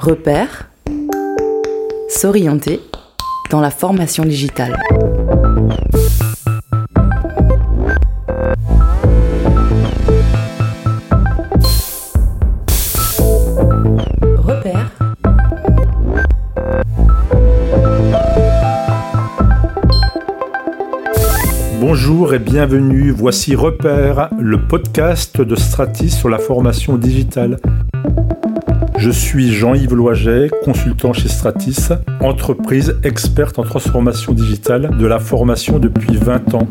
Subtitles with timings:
[0.00, 0.70] Repère,
[2.08, 2.80] s'orienter
[3.50, 4.74] dans la formation digitale.
[14.38, 14.90] Repère.
[21.78, 27.58] Bonjour et bienvenue, voici Repère, le podcast de Stratis sur la formation digitale.
[29.00, 31.88] Je suis Jean-Yves Loiget, consultant chez Stratis,
[32.20, 36.68] entreprise experte en transformation digitale de la formation depuis 20 ans.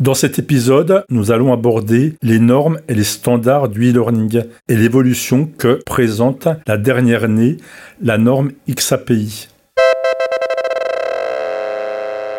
[0.00, 5.46] Dans cet épisode, nous allons aborder les normes et les standards du e-learning et l'évolution
[5.46, 7.58] que présente la dernière née,
[8.02, 9.50] la norme XAPI.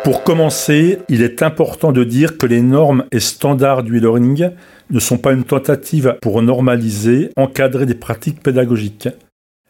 [0.04, 4.50] Pour commencer, il est important de dire que les normes et standards du e-learning
[4.90, 9.08] ne sont pas une tentative pour normaliser, encadrer des pratiques pédagogiques.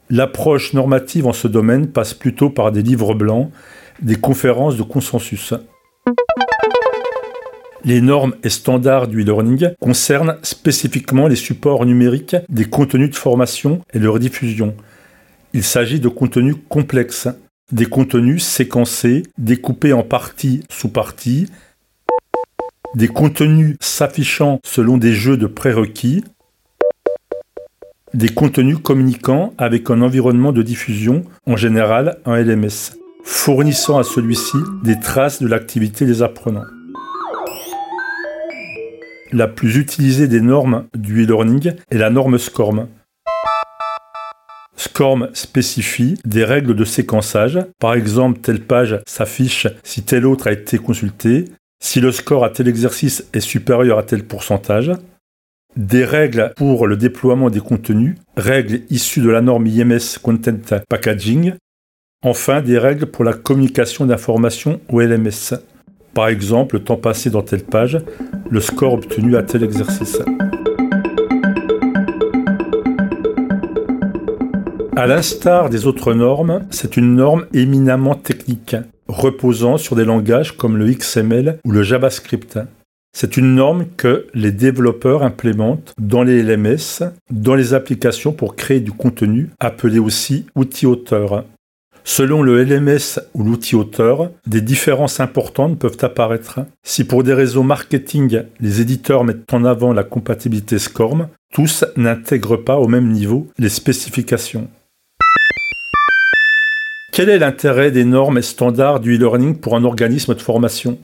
[0.09, 3.51] L'approche normative en ce domaine passe plutôt par des livres blancs,
[4.01, 5.53] des conférences de consensus.
[7.85, 13.83] Les normes et standards du e-learning concernent spécifiquement les supports numériques des contenus de formation
[13.93, 14.75] et leur diffusion.
[15.53, 17.29] Il s'agit de contenus complexes,
[17.73, 21.49] des contenus séquencés, découpés en parties sous parties,
[22.95, 26.23] des contenus s'affichant selon des jeux de prérequis,
[28.15, 34.59] des contenus communiquant avec un environnement de diffusion, en général un LMS, fournissant à celui-ci
[34.85, 36.65] des traces de l'activité des apprenants
[39.33, 42.87] la plus utilisée des normes du e-learning est la norme SCORM.
[45.03, 47.59] SCORM spécifie des règles de séquençage.
[47.81, 51.47] Par exemple, telle page s'affiche si telle autre a été consultée,
[51.83, 54.93] si le score à tel exercice est supérieur à tel pourcentage.
[55.75, 61.55] Des règles pour le déploiement des contenus, règles issues de la norme IMS Content Packaging.
[62.25, 65.57] Enfin, des règles pour la communication d'informations au LMS.
[66.15, 67.99] Par exemple, le temps passé dans telle page,
[68.49, 70.23] le score obtenu à tel exercice.
[74.95, 78.77] À l'instar des autres normes, c'est une norme éminemment technique,
[79.09, 82.59] reposant sur des langages comme le XML ou le JavaScript.
[83.17, 88.81] C'est une norme que les développeurs implémentent dans les LMS, dans les applications pour créer
[88.81, 91.45] du contenu, appelé aussi outils auteurs.
[92.05, 96.61] Selon le LMS ou l'outil auteur, des différences importantes peuvent apparaître.
[96.85, 102.57] Si pour des réseaux marketing, les éditeurs mettent en avant la compatibilité SCORM, tous n'intègrent
[102.57, 104.69] pas au même niveau les spécifications.
[107.13, 110.99] Quel est l'intérêt des normes et standards du e-learning pour un organisme de formation?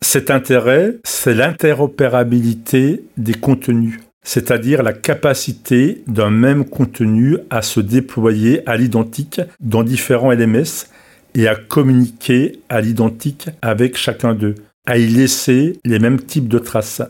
[0.00, 8.68] Cet intérêt, c'est l'interopérabilité des contenus c'est-à-dire la capacité d'un même contenu à se déployer
[8.68, 10.88] à l'identique dans différents LMS
[11.34, 14.54] et à communiquer à l'identique avec chacun d'eux,
[14.86, 17.02] à y laisser les mêmes types de traces.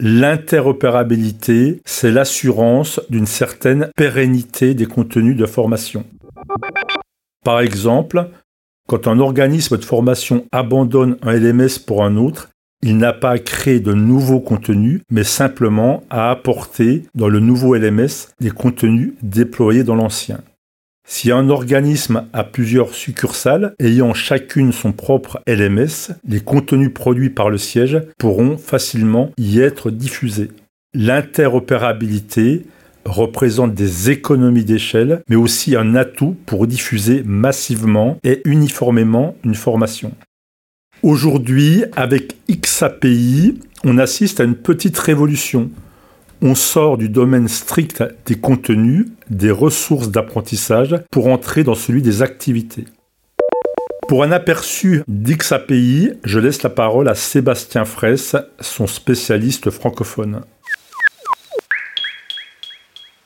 [0.00, 6.04] L'interopérabilité, c'est l'assurance d'une certaine pérennité des contenus de formation.
[7.46, 8.30] Par exemple,
[8.88, 12.50] quand un organisme de formation abandonne un LMS pour un autre,
[12.82, 17.76] il n'a pas à créer de nouveaux contenus, mais simplement à apporter dans le nouveau
[17.76, 20.40] LMS des contenus déployés dans l'ancien.
[21.06, 27.48] Si un organisme a plusieurs succursales ayant chacune son propre LMS, les contenus produits par
[27.48, 30.50] le siège pourront facilement y être diffusés.
[30.94, 32.66] L'interopérabilité
[33.06, 40.12] représente des économies d'échelle, mais aussi un atout pour diffuser massivement et uniformément une formation.
[41.02, 45.70] Aujourd'hui, avec XAPI, on assiste à une petite révolution.
[46.42, 52.22] On sort du domaine strict des contenus, des ressources d'apprentissage, pour entrer dans celui des
[52.22, 52.86] activités.
[54.08, 60.42] Pour un aperçu d'XAPI, je laisse la parole à Sébastien Fraisse, son spécialiste francophone.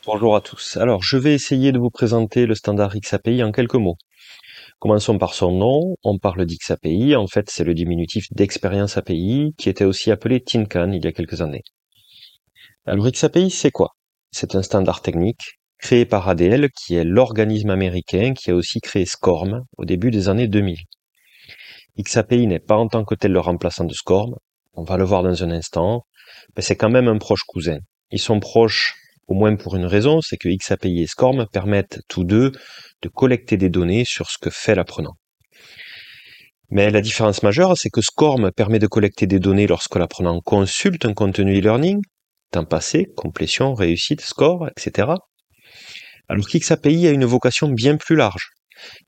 [0.06, 0.78] Bonjour à tous.
[0.78, 3.96] Alors, je vais essayer de vous présenter le standard XAPI en quelques mots.
[4.78, 5.94] Commençons par son nom.
[6.04, 7.16] On parle d'XAPI.
[7.16, 11.12] En fait, c'est le diminutif d'expérience API qui était aussi appelé TINCAN il y a
[11.12, 11.64] quelques années.
[12.86, 13.90] Alors XAPI, c'est quoi?
[14.30, 19.04] C'est un standard technique créé par ADL, qui est l'organisme américain qui a aussi créé
[19.04, 20.78] SCORM au début des années 2000.
[21.98, 24.34] XAPI n'est pas en tant que tel le remplaçant de SCORM.
[24.72, 26.06] On va le voir dans un instant.
[26.56, 27.80] Mais c'est quand même un proche cousin.
[28.10, 28.94] Ils sont proches
[29.30, 32.50] au moins pour une raison, c'est que XAPI et SCORM permettent tous deux
[33.00, 35.14] de collecter des données sur ce que fait l'apprenant.
[36.70, 41.04] Mais la différence majeure, c'est que SCORM permet de collecter des données lorsque l'apprenant consulte
[41.04, 42.00] un contenu e-learning,
[42.50, 45.12] temps passé, complétion, réussite, score, etc.
[46.28, 48.50] Alors qu'XAPI a une vocation bien plus large.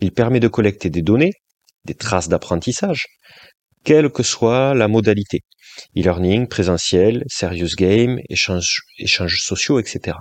[0.00, 1.32] Il permet de collecter des données,
[1.84, 3.06] des traces d'apprentissage,
[3.82, 5.40] quelle que soit la modalité.
[5.96, 8.84] E-learning, présentiel, serious game, échanges,
[9.40, 10.18] sociaux, etc.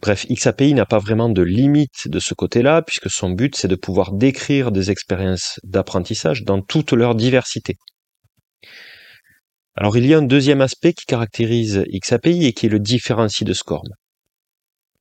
[0.00, 3.76] Bref, XAPI n'a pas vraiment de limite de ce côté-là, puisque son but, c'est de
[3.76, 7.76] pouvoir décrire des expériences d'apprentissage dans toute leur diversité.
[9.76, 13.52] Alors il y a un deuxième aspect qui caractérise XAPI et qui le différencie de
[13.52, 13.88] SCORM.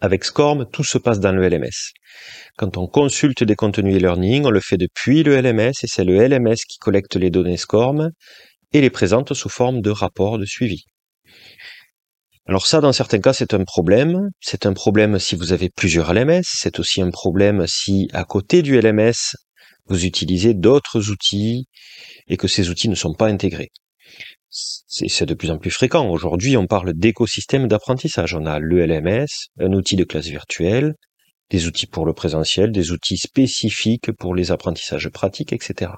[0.02, 1.94] Avec SCORM, tout se passe dans le LMS.
[2.58, 6.28] Quand on consulte des contenus e-learning, on le fait depuis le LMS et c'est le
[6.28, 8.12] LMS qui collecte les données SCORM
[8.74, 10.84] et les présente sous forme de rapports de suivi.
[12.46, 14.30] Alors ça, dans certains cas, c'est un problème.
[14.42, 16.44] C'est un problème si vous avez plusieurs LMS.
[16.44, 19.36] C'est aussi un problème si, à côté du LMS,
[19.86, 21.68] vous utilisez d'autres outils
[22.28, 23.72] et que ces outils ne sont pas intégrés.
[24.50, 26.08] C'est de plus en plus fréquent.
[26.10, 28.36] Aujourd'hui, on parle d'écosystème d'apprentissage.
[28.36, 29.28] On a le LMS,
[29.60, 30.94] un outil de classe virtuelle,
[31.50, 35.92] des outils pour le présentiel, des outils spécifiques pour les apprentissages pratiques, etc.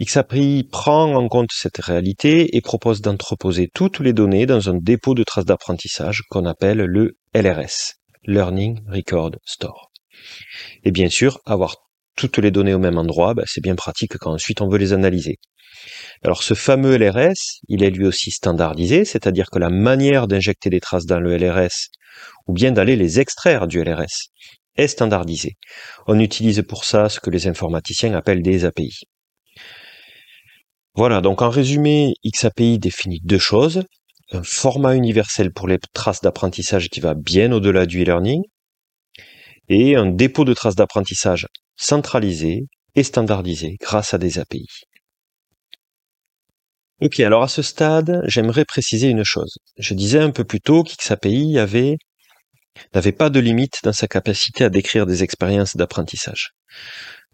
[0.00, 5.14] XAPI prend en compte cette réalité et propose d'entreposer toutes les données dans un dépôt
[5.14, 7.94] de traces d'apprentissage qu'on appelle le LRS,
[8.24, 9.92] Learning Record Store.
[10.82, 11.76] Et bien sûr, avoir
[12.16, 14.92] toutes les données au même endroit, ben, c'est bien pratique quand ensuite on veut les
[14.92, 15.38] analyser.
[16.24, 20.80] Alors ce fameux LRS, il est lui aussi standardisé, c'est-à-dire que la manière d'injecter des
[20.80, 21.90] traces dans le LRS
[22.48, 24.30] ou bien d'aller les extraire du LRS
[24.76, 25.56] est standardisée.
[26.08, 29.04] On utilise pour ça ce que les informaticiens appellent des API.
[30.96, 33.82] Voilà, donc en résumé, XAPI définit deux choses.
[34.32, 38.42] Un format universel pour les traces d'apprentissage qui va bien au-delà du e-learning
[39.68, 44.66] et un dépôt de traces d'apprentissage centralisé et standardisé grâce à des API.
[47.00, 49.58] Ok, alors à ce stade, j'aimerais préciser une chose.
[49.76, 51.96] Je disais un peu plus tôt qu'XAPI avait
[52.94, 56.52] n'avait pas de limite dans sa capacité à décrire des expériences d'apprentissage.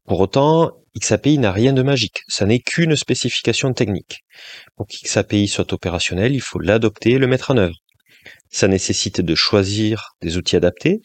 [0.07, 4.25] Pour autant, XAPI n'a rien de magique, ça n'est qu'une spécification technique.
[4.77, 7.77] Pour qu'XAPI soit opérationnel, il faut l'adopter et le mettre en œuvre.
[8.49, 11.01] Ça nécessite de choisir des outils adaptés,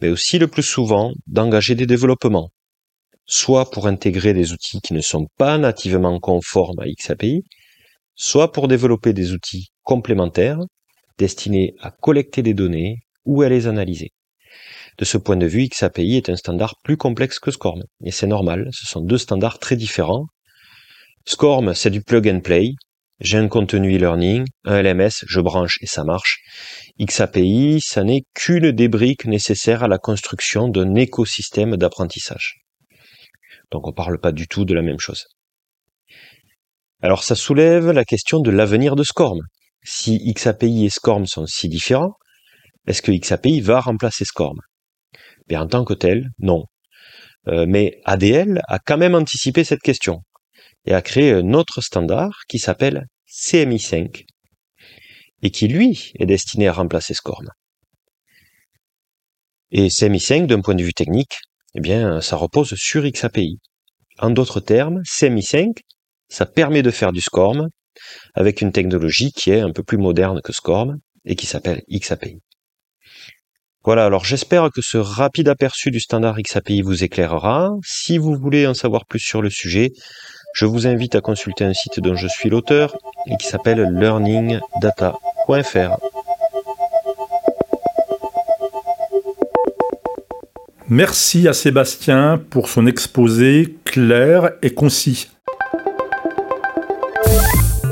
[0.00, 2.50] mais aussi le plus souvent d'engager des développements,
[3.26, 7.42] soit pour intégrer des outils qui ne sont pas nativement conformes à XAPI,
[8.14, 10.60] soit pour développer des outils complémentaires
[11.18, 14.10] destinés à collecter des données ou à les analyser.
[14.98, 17.82] De ce point de vue, XAPI est un standard plus complexe que SCORM.
[18.04, 20.26] Et c'est normal, ce sont deux standards très différents.
[21.26, 22.70] SCORM, c'est du plug and play.
[23.20, 26.40] J'ai un contenu e-learning, un LMS, je branche et ça marche.
[26.98, 32.60] XAPI, ça n'est qu'une des briques nécessaires à la construction d'un écosystème d'apprentissage.
[33.70, 35.26] Donc on ne parle pas du tout de la même chose.
[37.02, 39.40] Alors ça soulève la question de l'avenir de SCORM.
[39.82, 42.14] Si XAPI et SCORM sont si différents,
[42.86, 44.58] est-ce que XAPI va remplacer SCORM?
[45.48, 46.64] Mais en tant que tel, non.
[47.48, 50.22] Euh, mais ADL a quand même anticipé cette question
[50.84, 54.24] et a créé un autre standard qui s'appelle CMI5
[55.42, 57.48] et qui lui est destiné à remplacer SCORM.
[59.70, 61.38] Et CMI5, d'un point de vue technique,
[61.74, 63.58] eh bien, ça repose sur XAPI.
[64.18, 65.78] En d'autres termes, CMI5,
[66.28, 67.68] ça permet de faire du SCORM
[68.34, 72.40] avec une technologie qui est un peu plus moderne que SCORM et qui s'appelle XAPI.
[73.86, 77.70] Voilà, alors j'espère que ce rapide aperçu du standard XAPI vous éclairera.
[77.84, 79.92] Si vous voulez en savoir plus sur le sujet,
[80.54, 85.98] je vous invite à consulter un site dont je suis l'auteur et qui s'appelle learningdata.fr.
[90.88, 95.28] Merci à Sébastien pour son exposé clair et concis.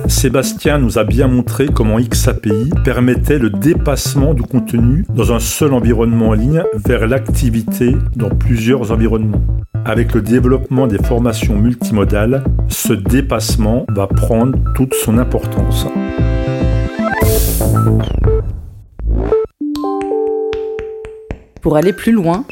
[0.08, 5.73] Sébastien nous a bien montré comment XAPI permettait le dépassement du contenu dans un seul
[5.73, 9.42] environnement en ligne vers l'activité dans plusieurs environnements.
[9.87, 15.87] Avec le développement des formations multimodales, ce dépassement va prendre toute son importance.
[21.61, 22.44] Pour aller plus loin,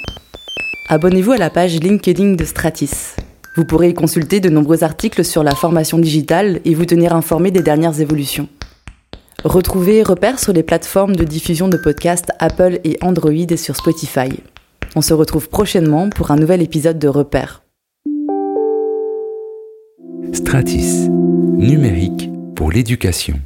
[0.88, 3.14] abonnez-vous à la page LinkedIn de Stratis.
[3.54, 7.50] Vous pourrez y consulter de nombreux articles sur la formation digitale et vous tenir informé
[7.50, 8.48] des dernières évolutions.
[9.44, 14.30] Retrouvez Repère sur les plateformes de diffusion de podcasts Apple et Android et sur Spotify.
[14.96, 17.62] On se retrouve prochainement pour un nouvel épisode de Repère.
[20.32, 23.38] Stratis, numérique pour l'éducation.